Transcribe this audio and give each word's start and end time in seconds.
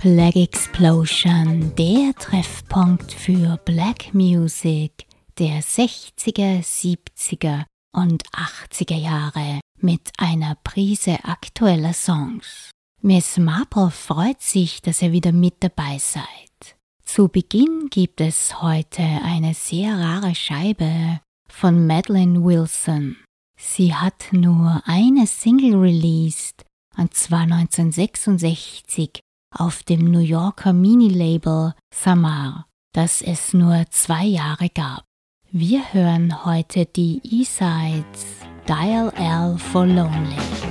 Black 0.00 0.36
Explosion, 0.78 1.74
der 1.74 2.14
Treffpunkt 2.14 3.10
für 3.10 3.56
Black 3.64 4.14
Music 4.14 5.08
der 5.36 5.60
60er, 5.60 6.62
70er 6.62 7.64
und 7.92 8.22
80er 8.30 8.94
Jahre 8.94 9.58
mit 9.80 10.12
einer 10.18 10.56
Prise 10.62 11.18
aktueller 11.24 11.92
Songs. 11.92 12.70
Miss 13.02 13.38
Marple 13.38 13.90
freut 13.90 14.40
sich, 14.40 14.80
dass 14.80 15.02
ihr 15.02 15.10
wieder 15.10 15.32
mit 15.32 15.54
dabei 15.64 15.98
seid. 15.98 16.76
Zu 17.04 17.26
Beginn 17.26 17.88
gibt 17.90 18.20
es 18.20 18.62
heute 18.62 19.02
eine 19.02 19.54
sehr 19.54 19.98
rare 19.98 20.36
Scheibe 20.36 21.18
von 21.48 21.88
Madeline 21.88 22.44
Wilson. 22.44 23.16
Sie 23.60 23.92
hat 23.92 24.28
nur 24.30 24.80
eine 24.86 25.26
Single 25.26 25.74
released, 25.74 26.64
und 26.96 27.14
zwar 27.14 27.40
1966 27.40 29.22
auf 29.50 29.82
dem 29.82 30.10
New 30.10 30.20
Yorker 30.20 30.72
Mini-Label 30.72 31.74
Samar, 31.92 32.66
das 32.92 33.22
es 33.22 33.54
nur 33.54 33.84
zwei 33.90 34.24
Jahre 34.24 34.68
gab. 34.68 35.04
Wir 35.50 35.92
hören 35.92 36.44
heute 36.44 36.84
die 36.86 37.20
E-Sides 37.24 38.26
Dial 38.66 39.12
L 39.16 39.56
for 39.58 39.86
Lonely. 39.86 40.67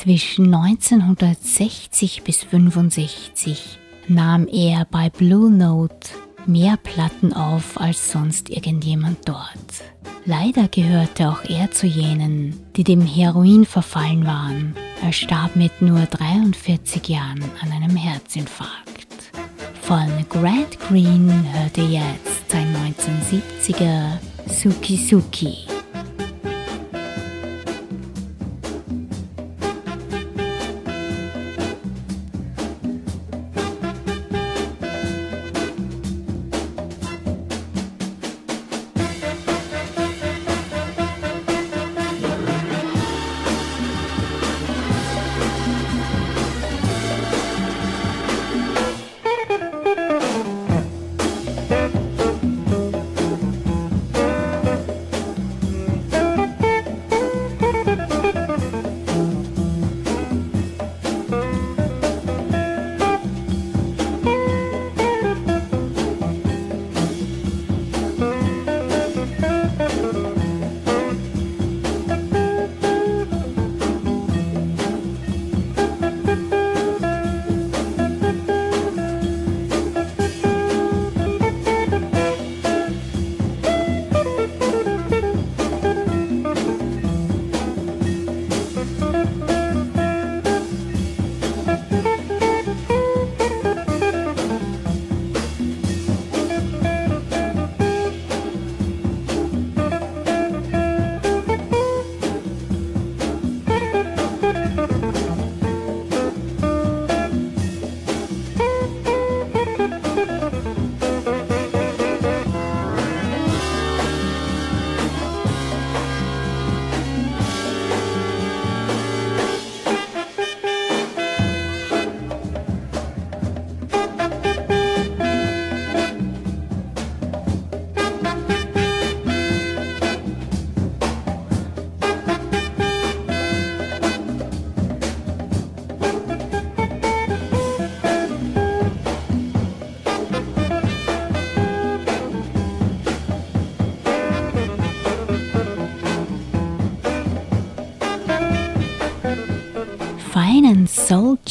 Zwischen 0.00 0.54
1960 0.54 2.22
bis 2.22 2.44
1965 2.44 3.80
nahm 4.06 4.46
er 4.46 4.84
bei 4.88 5.10
Blue 5.10 5.50
Note 5.50 6.10
mehr 6.46 6.76
Platten 6.76 7.32
auf 7.32 7.80
als 7.80 8.12
sonst 8.12 8.48
irgendjemand 8.48 9.28
dort. 9.28 9.82
Leider 10.24 10.68
gehörte 10.68 11.28
auch 11.28 11.42
er 11.50 11.72
zu 11.72 11.88
jenen, 11.88 12.64
die 12.76 12.84
dem 12.84 13.04
Heroin 13.04 13.64
verfallen 13.64 14.24
waren. 14.24 14.76
Er 15.02 15.12
starb 15.12 15.56
mit 15.56 15.82
nur 15.82 16.06
43 16.06 17.08
Jahren 17.08 17.42
an 17.60 17.72
einem 17.72 17.96
Herzinfarkt. 17.96 19.08
Von 19.82 20.08
Grant 20.28 20.78
Green 20.78 21.44
hörte 21.52 21.80
jetzt 21.80 22.48
sein 22.52 22.72
1970er 23.66 24.12
Suki 24.46 24.96
Suki. 24.96 25.77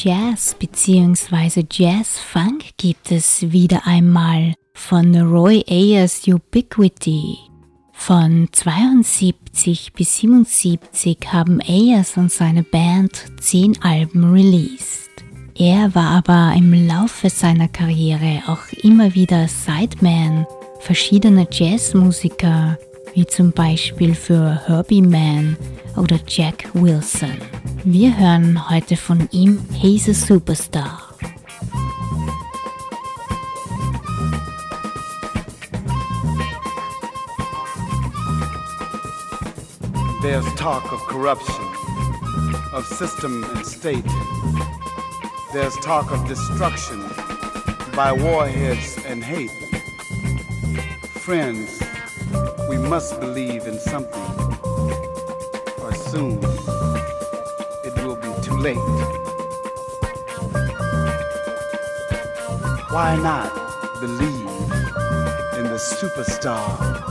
Jazz 0.07 0.56
bzw. 0.57 1.65
Jazz 1.69 2.18
Funk 2.18 2.63
gibt 2.77 3.12
es 3.12 3.51
wieder 3.51 3.86
einmal 3.86 4.54
von 4.74 5.13
Roy 5.13 5.65
Ayers 5.68 6.25
Ubiquity. 6.25 7.36
Von 7.92 8.48
72 8.50 9.92
bis 9.92 10.19
77 10.19 11.18
haben 11.33 11.59
Ayers 11.59 12.15
und 12.15 12.31
seine 12.31 12.63
Band 12.63 13.21
zehn 13.42 13.77
Alben 13.81 14.31
released. 14.31 15.09
Er 15.56 15.94
war 15.94 16.12
aber 16.12 16.54
im 16.56 16.88
Laufe 16.88 17.30
seiner 17.30 17.68
Karriere 17.68 18.44
auch 18.48 18.63
immer 18.83 19.13
wieder 19.13 19.50
Sideman 19.50 20.48
verschiedener 20.80 21.48
Jazzmusiker, 21.51 22.77
wie 23.18 23.25
zum 23.25 23.52
Beispiel 23.52 24.14
für 24.14 24.62
Herbie 24.68 25.02
Mann 25.02 25.58
oder 25.96 26.19
Jack 26.28 26.69
Wilson. 26.75 27.36
Wir 27.84 28.16
hören 28.16 28.69
heute 28.69 28.96
von 28.96 29.28
ihm 29.31 29.60
He's 29.74 30.08
a 30.08 30.12
Superstar. 30.12 31.02
There's 40.22 40.46
talk 40.54 40.94
of 40.94 41.02
corruption, 41.08 41.66
of 42.72 42.86
system 42.86 43.44
and 43.56 43.66
state. 43.66 44.06
There's 45.54 45.75
talk 45.78 46.12
of 46.12 46.24
destruction 46.28 47.02
by 47.96 48.12
warheads 48.12 48.96
and 49.10 49.24
hate. 49.24 49.50
Friends, 51.16 51.87
we 52.68 52.78
must 52.78 53.19
believe 53.19 53.66
in 53.68 53.80
something, 53.80 54.22
or 55.81 55.94
soon 55.94 56.40
it 57.84 57.94
will 58.04 58.16
be 58.16 58.30
too 58.42 58.58
late. 58.58 58.78
Why 62.92 63.16
not 63.22 63.54
believe 64.02 64.48
in 65.58 65.66
the 65.72 65.80
superstar? 65.80 67.06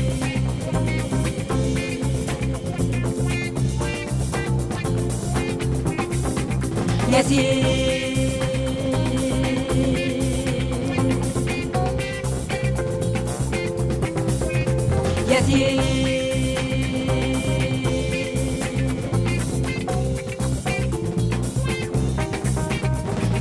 yes, 15.29 15.51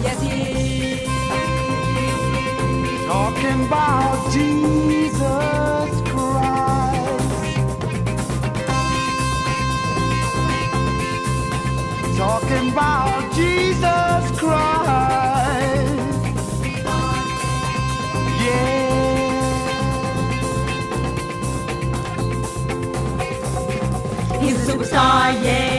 Yes, 0.01 0.23
yes. 0.23 1.05
Talking 3.05 3.65
about 3.67 4.35
you. 4.35 4.78
Messiah. 24.91 25.78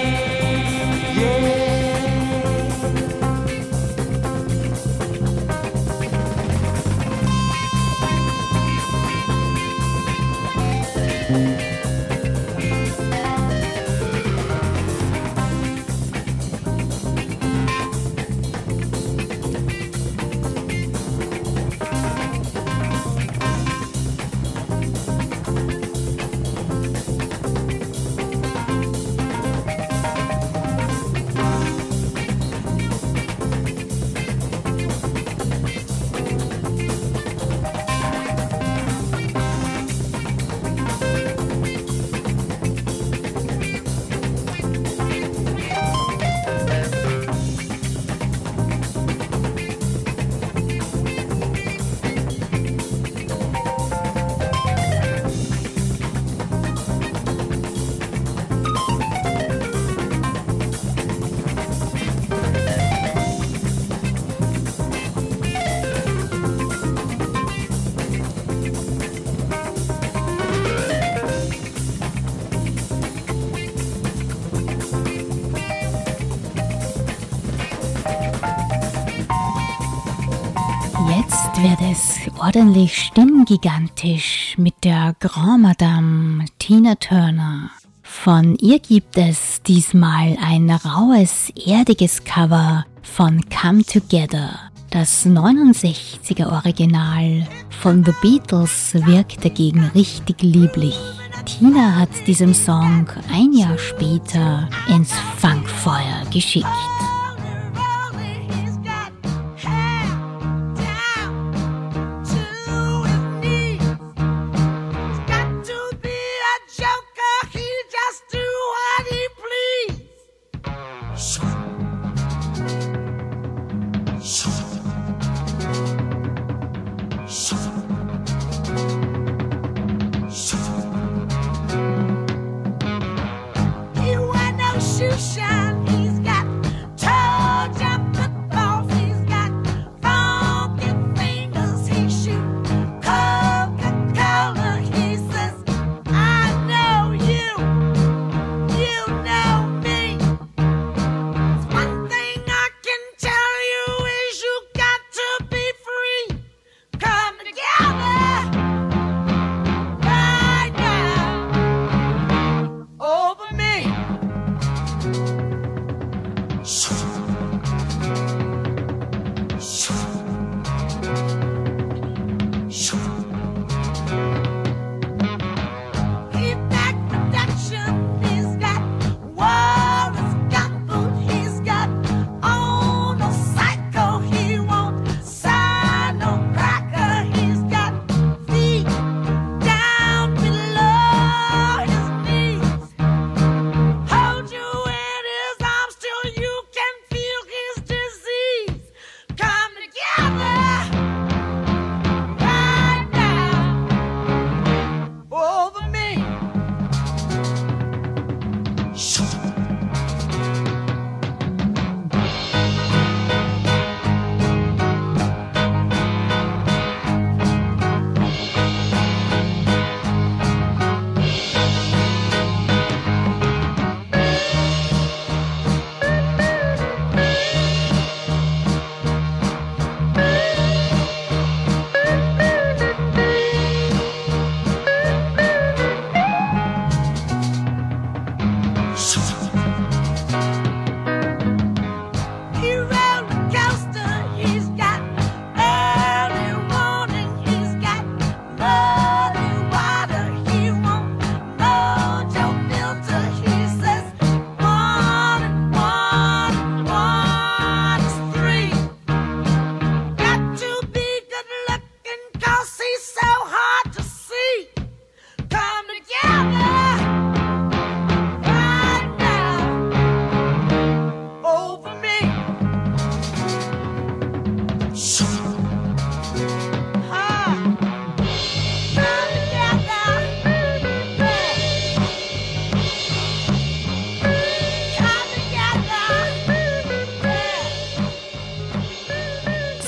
Es 81.91 82.21
ordentlich 82.39 82.97
stimmgigantisch 82.97 84.55
mit 84.57 84.75
der 84.85 85.17
Grand 85.19 85.63
Madame 85.63 86.45
Tina 86.59 86.95
Turner. 86.95 87.71
Von 88.03 88.55
ihr 88.57 88.79
gibt 88.79 89.17
es 89.17 89.61
diesmal 89.63 90.37
ein 90.41 90.71
raues, 90.71 91.51
erdiges 91.67 92.23
Cover 92.23 92.85
von 93.03 93.41
Come 93.49 93.83
Together. 93.83 94.51
Das 94.91 95.27
69er 95.27 96.53
Original 96.53 97.47
von 97.81 98.05
The 98.05 98.13
Beatles 98.23 98.95
wirkt 98.95 99.45
dagegen 99.45 99.91
richtig 99.95 100.43
lieblich. 100.43 100.99
Tina 101.45 101.97
hat 101.97 102.11
diesem 102.27 102.55
Song 102.55 103.09
ein 103.33 103.53
Jahr 103.53 103.79
später 103.79 104.69
ins 104.89 105.13
Funkfeuer 105.39 106.23
geschickt. 106.33 106.67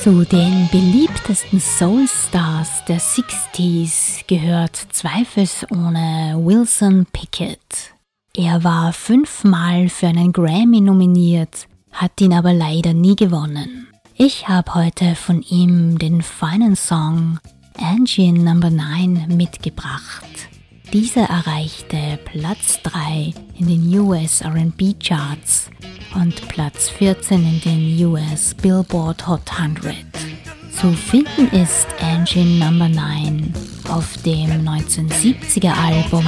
Zu 0.03 0.25
den 0.25 0.69
beliebtesten 0.73 1.61
Soul 1.61 2.09
Stars 2.09 2.85
der 2.89 2.99
60s 2.99 4.27
gehört 4.27 4.75
zweifelsohne 4.75 6.35
Wilson 6.43 7.07
Pickett. 7.13 7.95
Er 8.35 8.65
war 8.65 8.93
fünfmal 8.93 9.89
für 9.89 10.09
einen 10.09 10.33
Grammy 10.33 10.81
nominiert, 10.81 11.69
hat 11.93 12.21
ihn 12.21 12.33
aber 12.33 12.53
leider 12.53 12.95
nie 12.95 13.15
gewonnen. 13.15 13.87
Ich 14.17 14.49
habe 14.49 14.75
heute 14.75 15.15
von 15.15 15.41
ihm 15.43 15.97
den 16.01 16.21
feinen 16.21 16.75
Song 16.75 17.39
Engine 17.79 18.41
Number 18.41 18.71
9 18.71 19.29
mitgebracht. 19.29 20.25
Dieser 20.93 21.23
erreichte 21.23 22.19
Platz 22.23 22.81
3 22.83 23.33
in 23.59 23.67
den 23.67 23.99
US 23.99 24.45
RB 24.45 24.95
Charts 25.03 25.71
und 26.15 26.47
Platz 26.49 26.91
14 26.91 27.43
in 27.43 27.61
den 27.63 28.07
US 28.07 28.53
Billboard 28.53 29.27
Hot 29.27 29.59
100. 29.59 29.95
Zu 30.79 30.93
finden 30.93 31.49
ist 31.57 31.87
Engine 31.99 32.63
Number 32.63 32.91
9 32.91 33.55
auf 33.89 34.19
dem 34.19 34.69
1970er 34.69 35.73
Album 35.73 36.27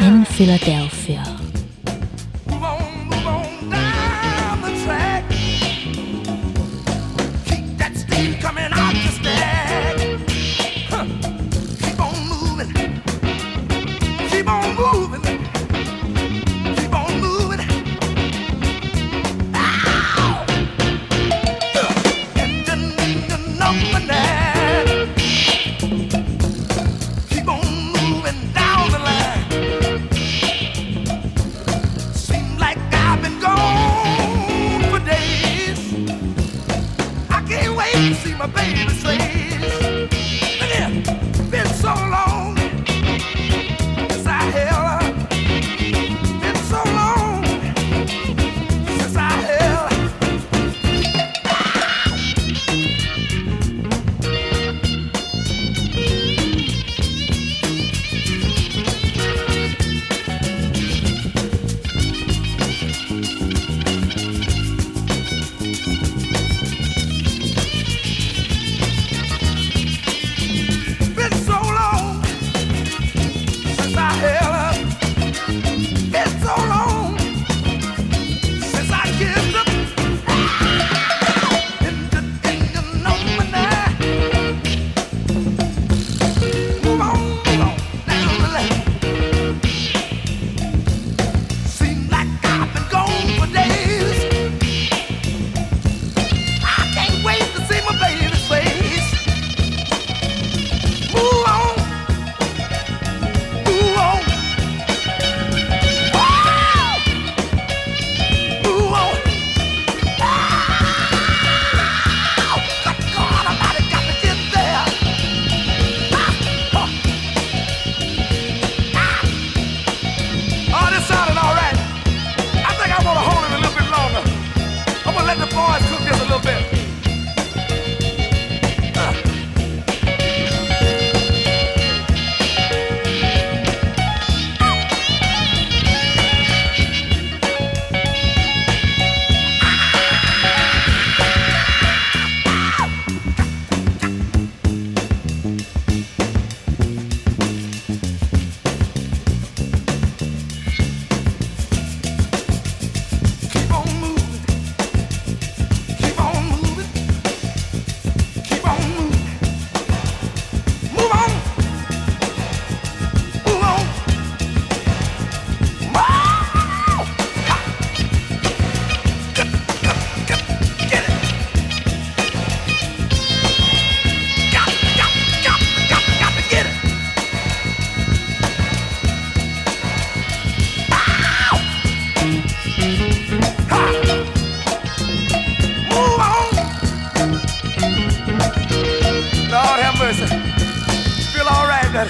in 0.00 0.26
Philadelphia. 0.26 1.22
a 38.44 38.48
baby 38.48 38.84
to 38.84 38.90
sleep. 38.90 39.23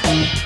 Bye. 0.02 0.43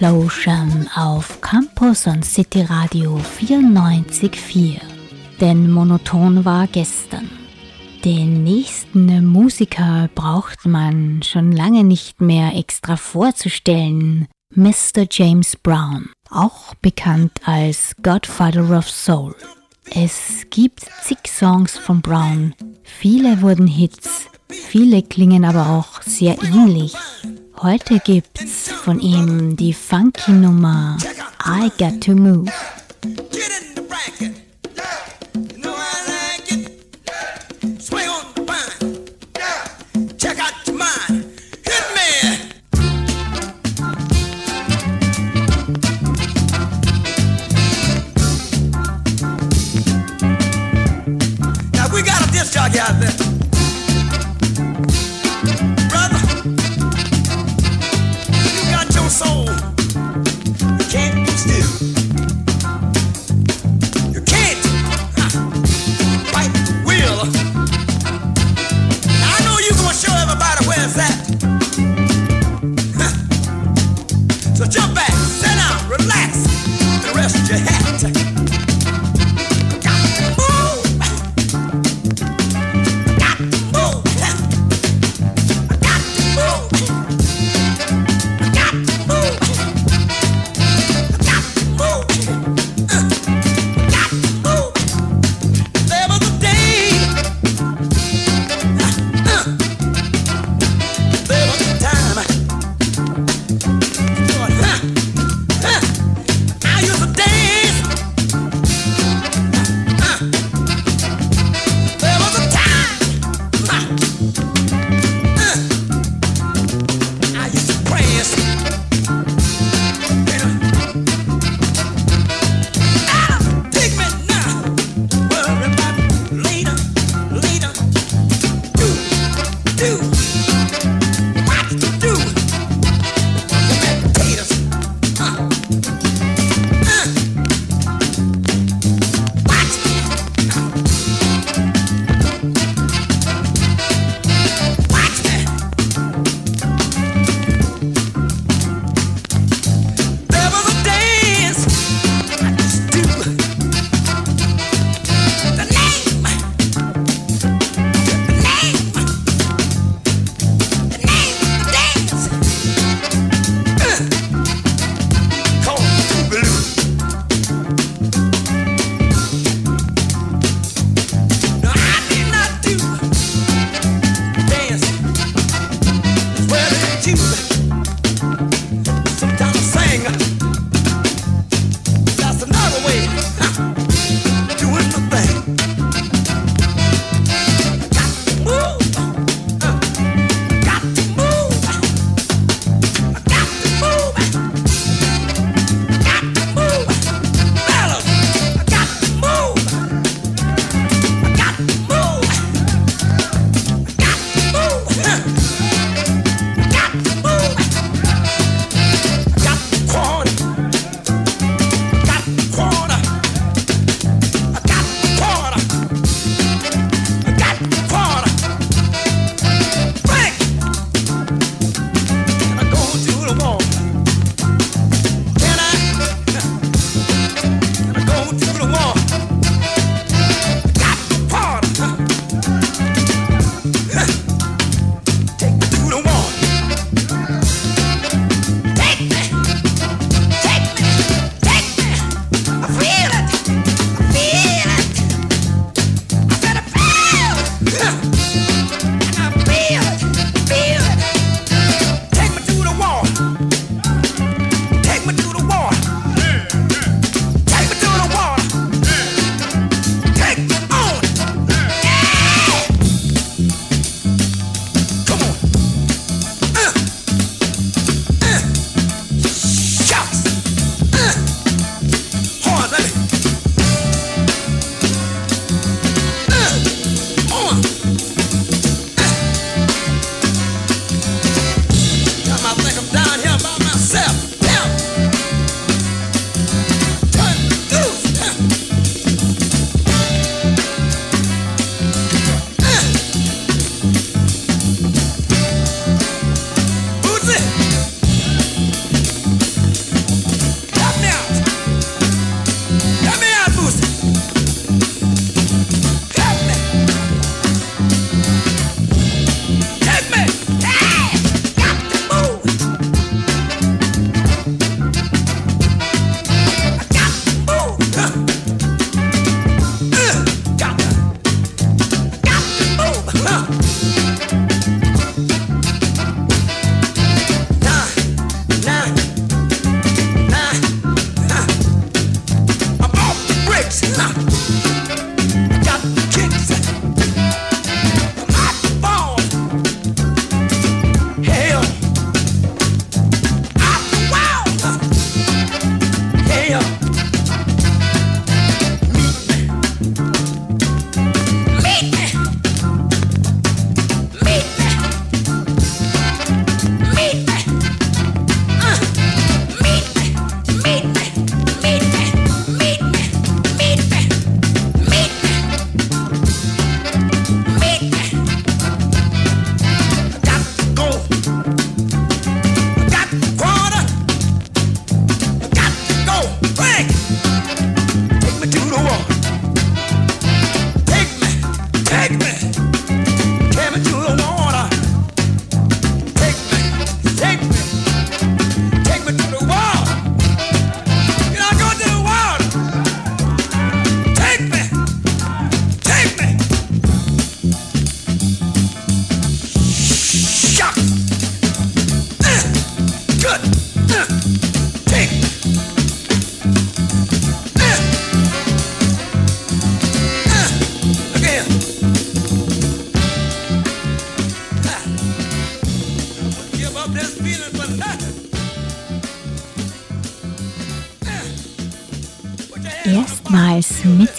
lauschen 0.00 0.88
auf 0.94 1.40
Campus 1.40 2.06
und 2.06 2.24
City 2.24 2.62
Radio 2.62 3.20
94.4. 3.38 4.80
Denn 5.40 5.70
monoton 5.70 6.44
war 6.44 6.66
gestern. 6.68 7.28
Den 8.04 8.44
nächsten 8.44 9.26
Musiker 9.26 10.08
braucht 10.14 10.66
man 10.66 11.22
schon 11.24 11.50
lange 11.52 11.82
nicht 11.82 12.20
mehr 12.20 12.54
extra 12.54 12.96
vorzustellen. 12.96 14.28
Mr. 14.54 15.06
James 15.10 15.56
Brown, 15.56 16.10
auch 16.30 16.74
bekannt 16.76 17.32
als 17.44 17.94
Godfather 18.02 18.78
of 18.78 18.88
Soul. 18.88 19.34
Es 19.90 20.46
gibt 20.50 20.86
zig 21.02 21.18
Songs 21.26 21.76
von 21.76 22.02
Brown. 22.02 22.54
Viele 22.84 23.42
wurden 23.42 23.66
Hits, 23.66 24.26
viele 24.48 25.02
klingen 25.02 25.44
aber 25.44 25.70
auch 25.70 26.02
sehr 26.02 26.36
ähnlich. 26.42 26.94
Heute 27.60 27.98
gibt's 27.98 28.70
von 28.70 29.00
ihm 29.00 29.56
die 29.56 29.72
funky 29.72 30.30
Nummer 30.30 30.96
I 31.44 31.70
Got 31.76 32.00
to 32.02 32.14
Move. 32.14 32.52
out 52.78 53.00
there. 53.00 53.27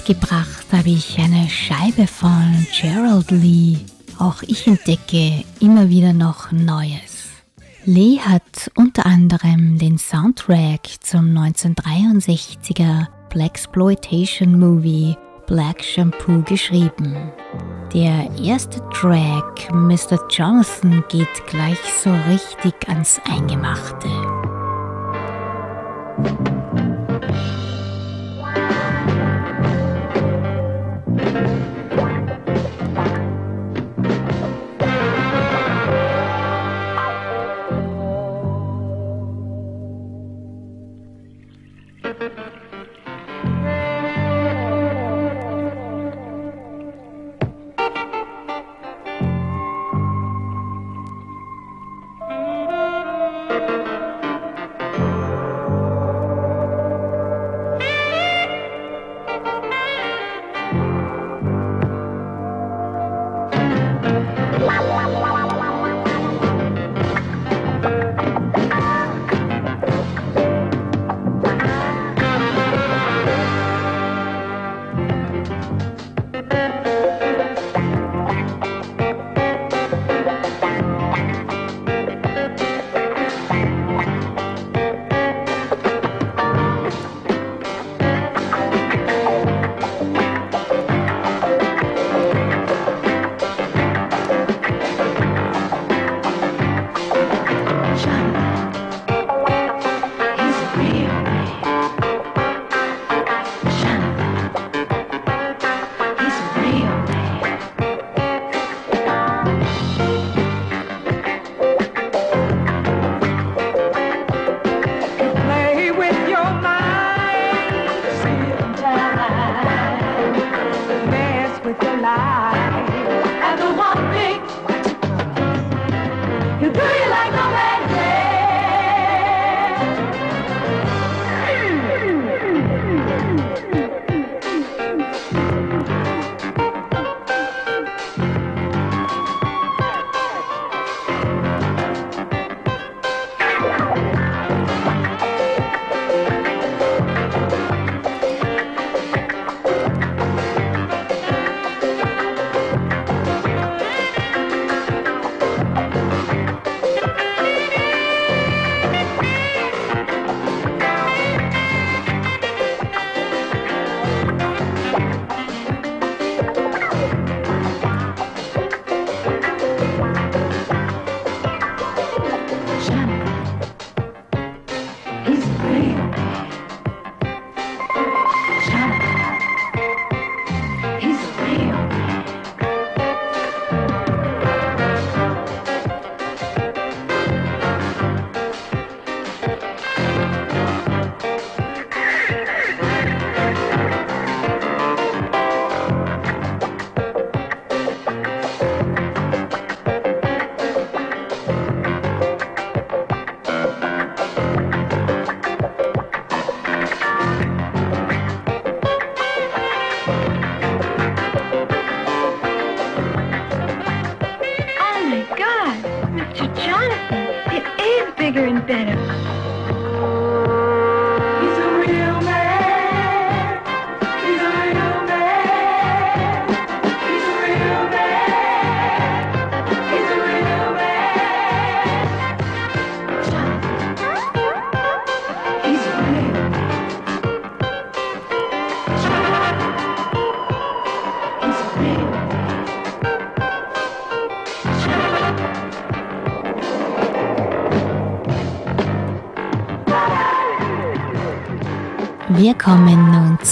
mitgebracht 0.10 0.66
habe 0.72 0.90
ich 0.90 1.20
eine 1.20 1.48
Scheibe 1.50 2.08
von 2.08 2.66
Gerald 2.74 3.30
Lee. 3.30 3.78
Auch 4.18 4.42
ich 4.42 4.66
entdecke 4.66 5.44
immer 5.60 5.90
wieder 5.90 6.14
noch 6.14 6.52
Neues. 6.52 7.28
Lee 7.86 8.18
hat 8.20 8.72
unter 8.76 9.06
anderem 9.06 9.78
den 9.78 10.00
Soundtrack 10.00 10.82
zum 11.02 11.38
1963er 11.38 13.08
Blaxploitation 13.30 14.60
Movie 14.60 15.16
Black 15.46 15.84
Shampoo 15.84 16.42
geschrieben. 16.42 17.16
Der 17.94 18.30
erste 18.44 18.82
Track, 18.90 19.72
Mr. 19.72 20.20
Jonathan, 20.30 21.04
geht 21.10 21.48
gleich 21.48 21.80
so 22.04 22.12
richtig 22.28 22.74
ans 22.88 23.22
Eingemachte. 23.26 24.10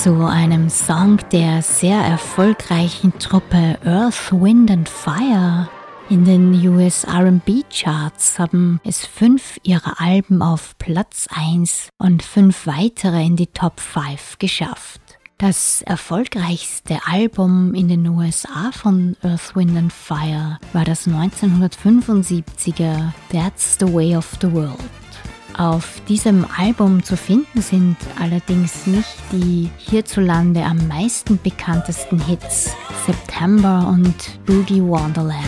Zu 0.08 0.26
einem 0.26 0.70
Song 0.70 1.20
der 1.34 1.62
sehr 1.62 2.00
erfolgreichen 2.00 3.12
Truppe 3.20 3.78
Earth, 3.84 4.32
Wind 4.32 4.72
and 4.72 4.88
Fire. 4.88 5.68
In 6.10 6.24
den 6.24 6.54
US 6.66 7.06
RB 7.06 7.66
Charts 7.70 8.40
haben 8.40 8.80
es 8.86 9.06
fünf 9.06 9.58
ihrer 9.64 10.00
Alben 10.00 10.42
auf 10.42 10.78
Platz 10.78 11.28
1 11.30 11.90
und 11.98 12.24
fünf 12.24 12.68
weitere 12.68 13.26
in 13.26 13.36
die 13.36 13.48
Top 13.48 13.82
5 13.82 14.40
geschafft. 14.40 15.02
Das 15.40 15.82
erfolgreichste 15.82 17.00
Album 17.06 17.74
in 17.74 17.90
den 17.90 18.08
USA 18.08 18.72
von 18.72 19.18
Earth, 19.24 19.58
Wind 19.58 19.78
and 19.78 19.92
Fire 19.92 20.58
war 20.72 20.86
das 20.86 21.06
1975er 21.06 23.12
That's 23.30 23.76
the 23.78 23.94
Way 23.94 24.16
of 24.16 24.38
the 24.40 24.54
World. 24.54 24.80
Auf 25.58 26.02
diesem 26.08 26.46
Album 26.56 27.02
zu 27.04 27.18
finden 27.18 27.62
sind 27.62 27.98
allerdings 28.22 28.86
nicht 28.86 29.18
die 29.32 29.72
hierzulande 29.78 30.64
am 30.64 30.88
meisten 30.88 31.40
bekanntesten 31.42 32.24
Hits 32.24 32.76
September 33.08 33.88
und 33.92 34.40
Boogie 34.46 34.84
Wonderland. 34.84 35.48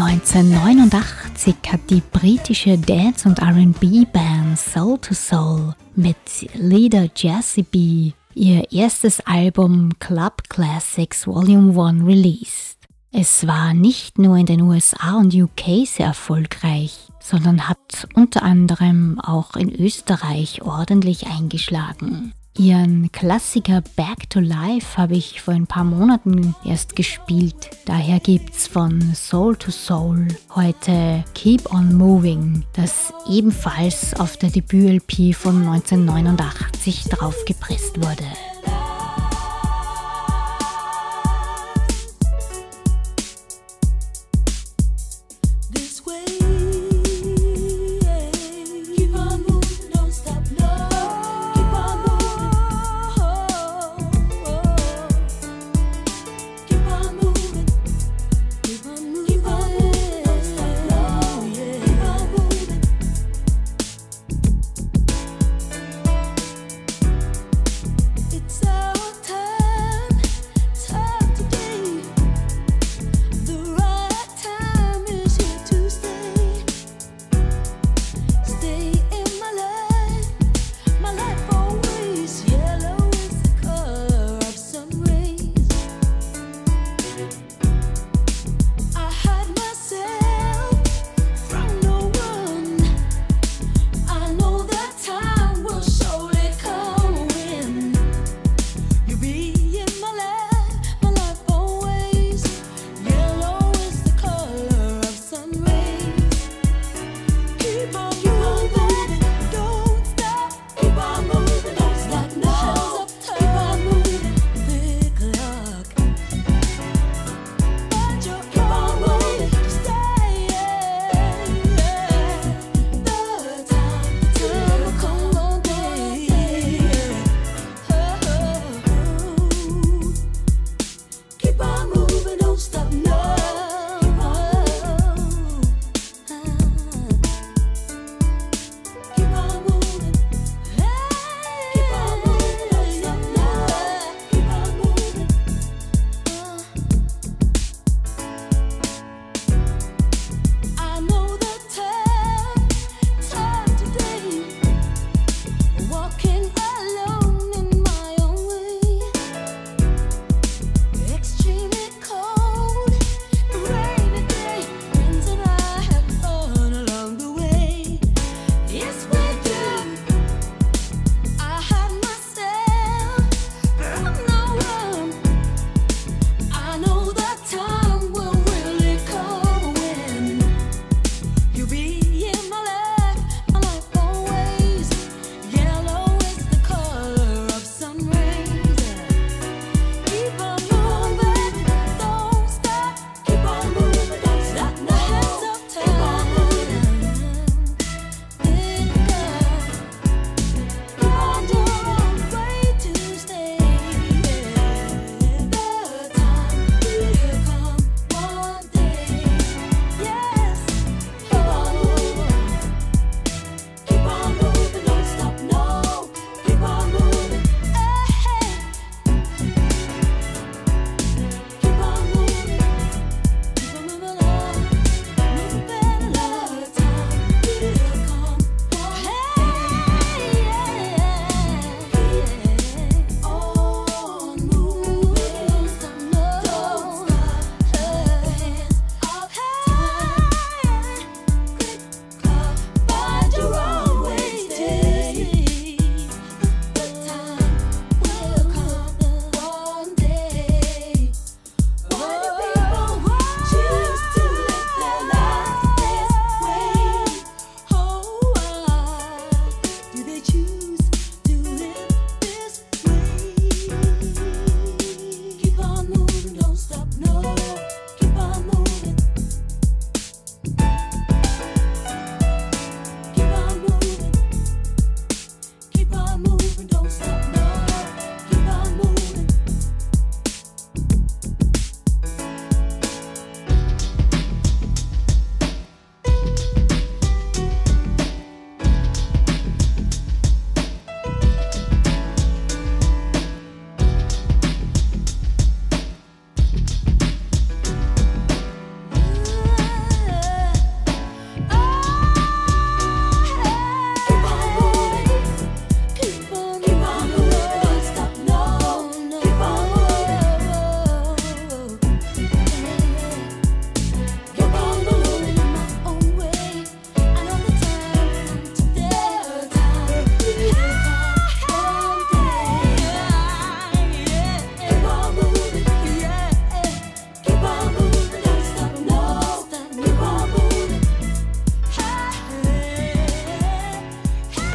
1989 0.00 1.56
hat 1.72 1.80
die 1.90 2.00
britische 2.00 2.78
Dance- 2.78 3.28
und 3.28 3.42
RB-Band 3.42 4.56
Soul 4.56 4.96
to 4.98 5.12
Soul 5.12 5.74
mit 5.96 6.16
Leader 6.54 7.08
Jesse 7.16 7.64
B 7.64 8.12
ihr 8.32 8.70
erstes 8.70 9.18
Album 9.26 9.90
Club 9.98 10.44
Classics 10.48 11.26
Volume 11.26 11.70
1 11.70 12.06
released. 12.06 12.78
Es 13.10 13.44
war 13.48 13.74
nicht 13.74 14.18
nur 14.18 14.36
in 14.36 14.46
den 14.46 14.60
USA 14.60 15.16
und 15.16 15.34
UK 15.34 15.84
sehr 15.84 16.06
erfolgreich, 16.06 17.08
sondern 17.18 17.68
hat 17.68 18.06
unter 18.14 18.44
anderem 18.44 19.18
auch 19.18 19.56
in 19.56 19.74
Österreich 19.74 20.62
ordentlich 20.62 21.26
eingeschlagen. 21.26 22.34
Ihren 22.58 23.12
Klassiker 23.12 23.82
Back 23.94 24.28
to 24.30 24.40
Life 24.40 24.96
habe 24.96 25.14
ich 25.14 25.40
vor 25.40 25.54
ein 25.54 25.68
paar 25.68 25.84
Monaten 25.84 26.56
erst 26.64 26.96
gespielt. 26.96 27.70
Daher 27.86 28.18
gibt's 28.18 28.66
von 28.66 29.14
Soul 29.14 29.54
to 29.54 29.70
Soul 29.70 30.26
heute 30.56 31.24
Keep 31.34 31.72
on 31.72 31.94
Moving, 31.94 32.64
das 32.72 33.12
ebenfalls 33.30 34.12
auf 34.18 34.36
der 34.38 34.50
Debüt-LP 34.50 35.36
von 35.36 35.68
1989 35.68 37.04
draufgepresst 37.04 37.98
wurde. 37.98 38.26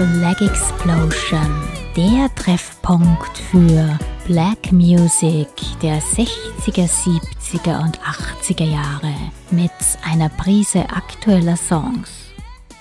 Black 0.05 0.41
Explosion, 0.41 1.63
der 1.95 2.29
Treffpunkt 2.35 3.37
für 3.37 3.97
Black 4.25 4.71
Music 4.73 5.47
der 5.81 6.01
60er, 6.01 6.89
70er 6.89 7.81
und 7.81 7.99
80er 8.01 8.65
Jahre 8.65 9.13
mit 9.51 9.71
einer 10.03 10.27
Prise 10.27 10.81
aktueller 10.89 11.55
Songs. 11.55 12.09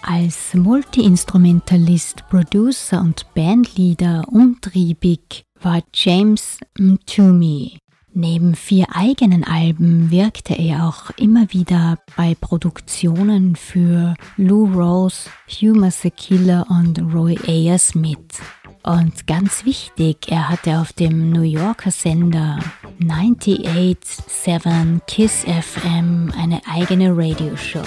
Als 0.03 0.55
Multiinstrumentalist, 0.55 2.29
Producer 2.29 3.01
und 3.01 3.25
Bandleader 3.35 4.25
umtriebig 4.29 5.45
war 5.61 5.81
James 5.95 6.59
Mtumi, 6.77 7.79
Neben 8.14 8.54
vier 8.54 8.88
eigenen 8.92 9.42
Alben 9.42 10.10
wirkte 10.10 10.52
er 10.54 10.86
auch 10.86 11.08
immer 11.16 11.50
wieder 11.52 11.96
bei 12.14 12.36
Produktionen 12.38 13.56
für 13.56 14.12
Lou 14.36 14.66
Rawls, 14.66 15.30
Huma 15.48 15.90
Sekiller 15.90 16.66
und 16.68 17.00
Roy 17.14 17.38
Ayers 17.46 17.94
mit. 17.94 18.34
Und 18.82 19.26
ganz 19.26 19.64
wichtig, 19.64 20.26
er 20.28 20.50
hatte 20.50 20.80
auf 20.80 20.92
dem 20.92 21.30
New 21.30 21.40
Yorker 21.40 21.90
Sender 21.90 22.58
98.7 23.00 25.00
Kiss 25.06 25.44
FM 25.44 26.34
eine 26.36 26.60
eigene 26.66 27.16
Radioshow. 27.16 27.80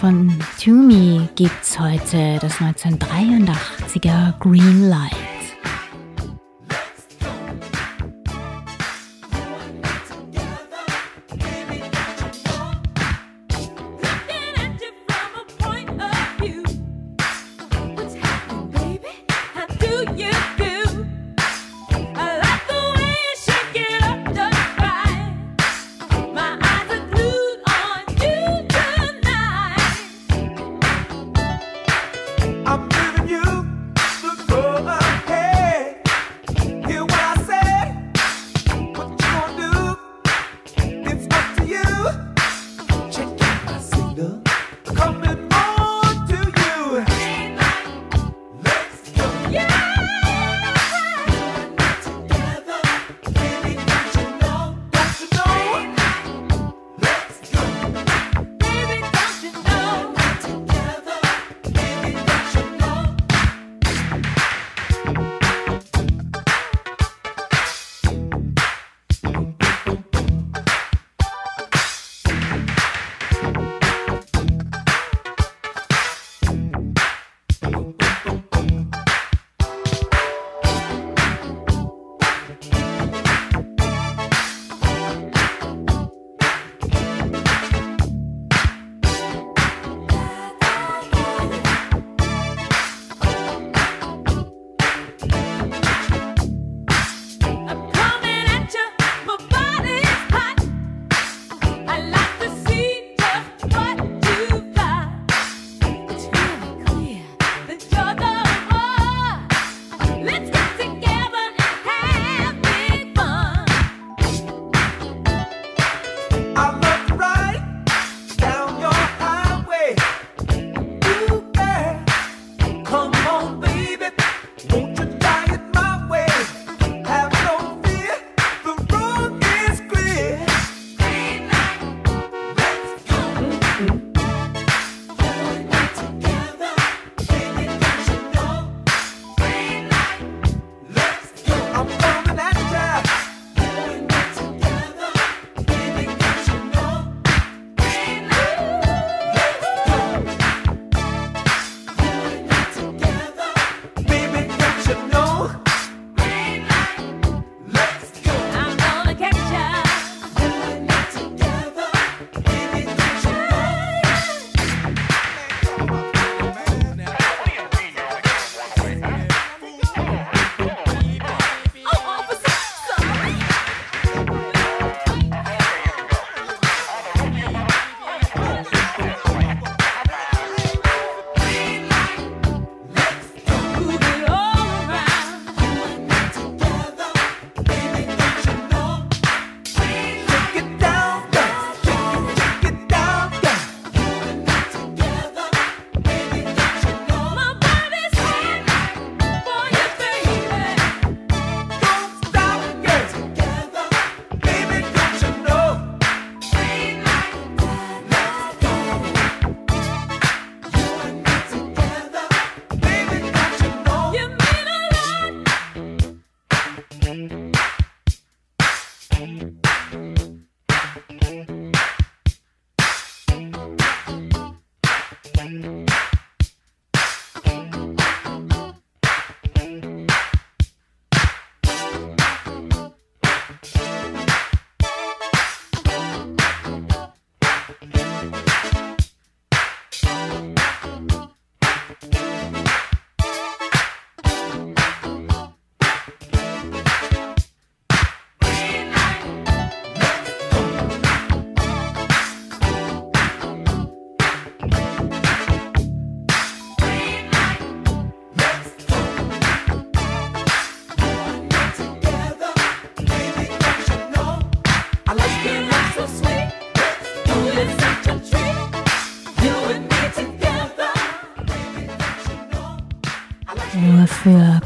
Von 0.00 0.36
Toomey 0.60 1.28
gibt's 1.36 1.78
heute 1.78 2.40
das 2.40 2.54
1983er 2.54 4.36
Green 4.40 4.88
Light. 4.88 5.12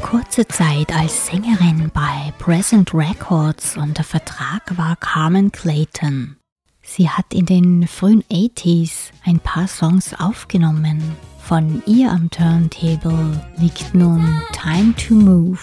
kurze 0.09 0.47
Zeit 0.47 0.93
als 0.93 1.27
Sängerin 1.27 1.91
bei 1.93 2.31
Present 2.39 2.93
Records 2.93 3.75
unter 3.75 4.05
Vertrag 4.05 4.77
war 4.77 4.95
Carmen 4.95 5.51
Clayton. 5.51 6.37
Sie 6.81 7.09
hat 7.09 7.33
in 7.33 7.45
den 7.45 7.87
frühen 7.89 8.23
80s 8.31 9.11
ein 9.25 9.41
paar 9.41 9.67
Songs 9.67 10.13
aufgenommen. 10.17 11.03
Von 11.39 11.83
ihr 11.85 12.09
am 12.09 12.29
Turntable 12.29 13.41
liegt 13.57 13.93
nun 13.93 14.41
Time 14.53 14.95
to 14.95 15.13
Move 15.13 15.59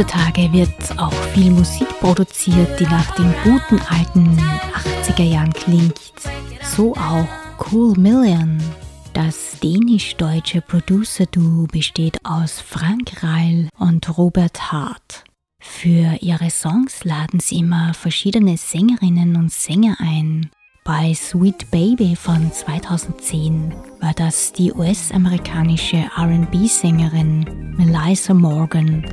Heutzutage 0.00 0.50
wird 0.50 0.98
auch 0.98 1.12
viel 1.34 1.50
Musik 1.50 1.86
produziert, 2.00 2.80
die 2.80 2.84
nach 2.84 3.14
den 3.16 3.34
guten 3.44 3.78
alten 3.90 4.34
80er 5.04 5.22
Jahren 5.22 5.52
klingt. 5.52 6.00
So 6.62 6.94
auch 6.94 7.28
Cool 7.70 7.92
Million. 7.98 8.62
Das 9.12 9.60
dänisch-deutsche 9.62 10.62
Producer-Duo 10.62 11.66
besteht 11.70 12.18
aus 12.24 12.62
Frank 12.62 13.22
Reil 13.22 13.68
und 13.78 14.16
Robert 14.16 14.72
Hart. 14.72 15.24
Für 15.58 16.16
ihre 16.22 16.48
Songs 16.48 17.04
laden 17.04 17.38
sie 17.38 17.58
immer 17.58 17.92
verschiedene 17.92 18.56
Sängerinnen 18.56 19.36
und 19.36 19.52
Sänger 19.52 19.96
ein. 19.98 20.48
Bei 20.82 21.12
Sweet 21.12 21.70
Baby 21.70 22.16
von 22.16 22.50
2010 22.50 23.74
war 24.00 24.14
das 24.14 24.54
die 24.54 24.72
US-amerikanische 24.72 26.10
RB-Sängerin 26.16 27.74
Melissa 27.76 28.32
Morgan. 28.32 29.04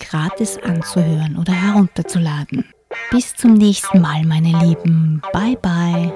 gratis 0.00 0.58
anzuhören 0.58 1.36
oder 1.36 1.52
herunterzuladen. 1.52 2.64
Bis 3.10 3.34
zum 3.34 3.54
nächsten 3.54 4.00
Mal, 4.00 4.24
meine 4.24 4.58
Lieben. 4.64 5.22
Bye 5.32 5.56
bye. 5.56 6.12